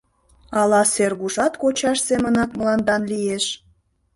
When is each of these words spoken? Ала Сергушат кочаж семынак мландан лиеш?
Ала 0.59 0.81
Сергушат 0.93 1.53
кочаж 1.61 1.97
семынак 2.07 2.49
мландан 2.59 3.01
лиеш? 3.11 3.45